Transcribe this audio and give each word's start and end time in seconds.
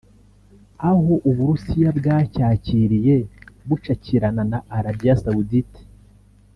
aho 0.89 1.13
u 1.29 1.31
Burusiya 1.35 1.89
bwacyakiriye 1.99 3.15
bucakirana 3.67 4.43
na 4.51 4.59
Arabie 4.77 5.13
Saoudite 5.23 5.81